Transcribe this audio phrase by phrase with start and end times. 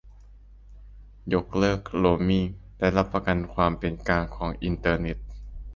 [1.33, 2.45] ยกเลิกโรมมิง
[2.79, 5.17] และรับประกันความเป็นกลางของอินเทอร์เน็ต